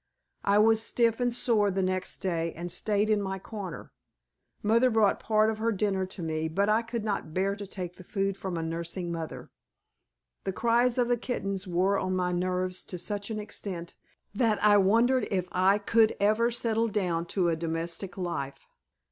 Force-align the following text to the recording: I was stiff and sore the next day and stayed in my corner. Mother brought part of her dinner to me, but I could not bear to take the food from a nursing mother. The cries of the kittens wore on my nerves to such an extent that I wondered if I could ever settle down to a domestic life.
I 0.43 0.57
was 0.57 0.81
stiff 0.81 1.19
and 1.19 1.31
sore 1.31 1.69
the 1.69 1.83
next 1.83 2.21
day 2.21 2.53
and 2.53 2.71
stayed 2.71 3.07
in 3.07 3.21
my 3.21 3.37
corner. 3.37 3.91
Mother 4.63 4.89
brought 4.89 5.19
part 5.19 5.51
of 5.51 5.59
her 5.59 5.71
dinner 5.71 6.07
to 6.07 6.23
me, 6.23 6.47
but 6.47 6.69
I 6.69 6.81
could 6.81 7.03
not 7.03 7.35
bear 7.35 7.55
to 7.55 7.67
take 7.67 7.97
the 7.97 8.03
food 8.03 8.35
from 8.35 8.57
a 8.57 8.63
nursing 8.63 9.11
mother. 9.11 9.51
The 10.43 10.53
cries 10.53 10.97
of 10.97 11.07
the 11.07 11.17
kittens 11.17 11.67
wore 11.67 11.99
on 11.99 12.15
my 12.15 12.31
nerves 12.31 12.83
to 12.85 12.97
such 12.97 13.29
an 13.29 13.37
extent 13.37 13.93
that 14.33 14.57
I 14.63 14.75
wondered 14.77 15.27
if 15.29 15.47
I 15.51 15.77
could 15.77 16.15
ever 16.19 16.49
settle 16.49 16.87
down 16.87 17.27
to 17.37 17.49
a 17.49 17.55
domestic 17.55 18.17
life. 18.17 18.67